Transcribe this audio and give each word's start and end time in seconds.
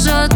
może 0.00 0.28